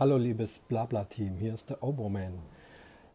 [0.00, 2.38] Hallo liebes Blabla-Team, hier ist der Oboman.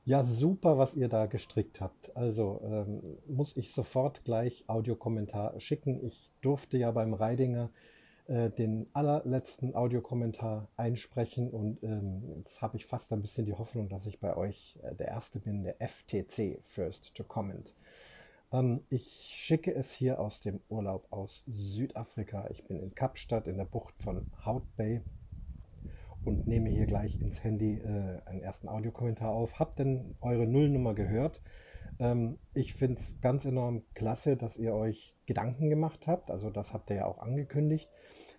[0.03, 2.13] Ja, super, was ihr da gestrickt habt.
[2.13, 6.05] Also ähm, muss ich sofort gleich Audiokommentar schicken.
[6.05, 7.69] Ich durfte ja beim Reidinger
[8.27, 13.87] äh, den allerletzten Audiokommentar einsprechen und ähm, jetzt habe ich fast ein bisschen die Hoffnung,
[13.87, 17.73] dass ich bei euch äh, der Erste bin, der FTC, First to Comment.
[18.51, 22.49] Ähm, ich schicke es hier aus dem Urlaub aus Südafrika.
[22.49, 25.01] Ich bin in Kapstadt in der Bucht von Hout Bay
[26.25, 29.59] und nehme hier gleich ins Handy äh, einen ersten Audiokommentar auf.
[29.59, 31.41] Habt denn eure Nullnummer gehört?
[31.99, 36.31] Ähm, ich finde es ganz enorm klasse, dass ihr euch Gedanken gemacht habt.
[36.31, 37.89] Also das habt ihr ja auch angekündigt,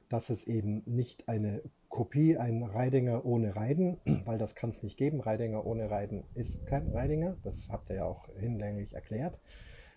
[0.09, 4.97] dass es eben nicht eine Kopie, ein Reidinger ohne Reiden, weil das kann es nicht
[4.97, 5.21] geben.
[5.21, 7.37] Reidinger ohne Reiden ist kein Reidinger.
[7.43, 9.41] Das habt ihr ja auch hinlänglich erklärt.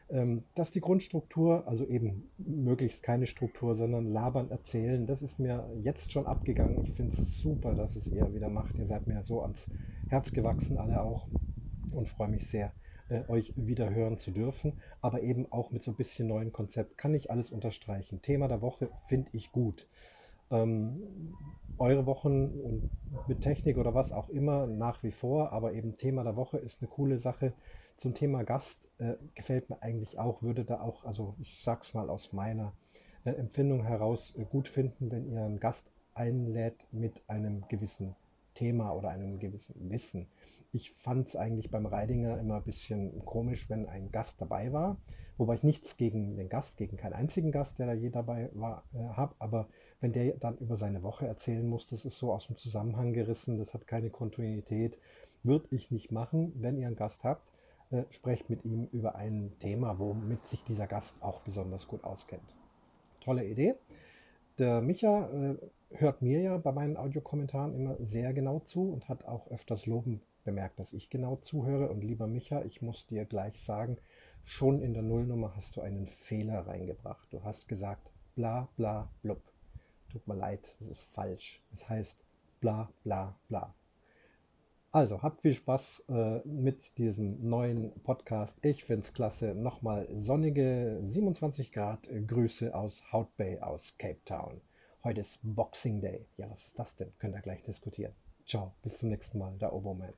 [0.09, 5.69] Ähm, dass die Grundstruktur, also eben möglichst keine Struktur, sondern labern, erzählen, das ist mir
[5.81, 6.85] jetzt schon abgegangen.
[6.85, 8.77] Ich finde es super, dass es ihr wieder macht.
[8.77, 9.69] Ihr seid mir so ans
[10.07, 11.27] Herz gewachsen, alle auch,
[11.93, 12.71] und freue mich sehr,
[13.09, 14.79] äh, euch wieder hören zu dürfen.
[15.01, 18.21] Aber eben auch mit so ein bisschen neuen Konzept kann ich alles unterstreichen.
[18.21, 19.87] Thema der Woche finde ich gut.
[20.51, 21.01] Ähm,
[21.77, 22.89] eure Wochen und
[23.27, 26.81] mit Technik oder was auch immer nach wie vor, aber eben Thema der Woche ist
[26.81, 27.53] eine coole Sache.
[27.97, 32.09] Zum Thema Gast äh, gefällt mir eigentlich auch, würde da auch, also ich sag's mal
[32.09, 32.73] aus meiner
[33.23, 38.15] äh, Empfindung heraus, äh, gut finden, wenn ihr einen Gast einlädt mit einem gewissen
[38.57, 40.27] Thema oder einem gewissen Wissen.
[40.73, 44.97] Ich fand es eigentlich beim Reidinger immer ein bisschen komisch, wenn ein Gast dabei war,
[45.37, 48.83] wobei ich nichts gegen den Gast, gegen keinen einzigen Gast, der da je dabei war,
[48.93, 49.67] äh, habe, aber
[50.01, 53.57] wenn der dann über seine Woche erzählen muss, das ist so aus dem Zusammenhang gerissen,
[53.57, 54.97] das hat keine Kontinuität,
[55.43, 57.51] würde ich nicht machen, wenn ihr einen Gast habt
[57.89, 62.55] äh, sprecht mit ihm über ein Thema, womit sich dieser Gast auch besonders gut auskennt.
[63.21, 63.75] Tolle Idee.
[64.57, 65.55] Der Micha äh,
[65.91, 70.21] hört mir ja bei meinen Audiokommentaren immer sehr genau zu und hat auch öfters Loben
[70.45, 71.89] bemerkt, dass ich genau zuhöre.
[71.89, 73.97] Und lieber Micha, ich muss dir gleich sagen,
[74.43, 77.31] schon in der Nullnummer hast du einen Fehler reingebracht.
[77.31, 79.41] Du hast gesagt bla bla blub.
[80.11, 81.61] Tut mir leid, das ist falsch.
[81.71, 82.23] Es heißt
[82.59, 83.75] bla bla bla.
[84.97, 88.57] Also habt viel Spaß äh, mit diesem neuen Podcast.
[88.63, 89.53] Ich finde es klasse.
[89.53, 94.59] Nochmal sonnige 27 Grad Grüße aus Hout Bay aus Cape Town.
[95.03, 96.25] Heute ist Boxing Day.
[96.37, 97.13] Ja, was ist das denn?
[97.19, 98.13] Könnt ihr gleich diskutieren.
[98.47, 100.15] Ciao, bis zum nächsten Mal, der Oboman.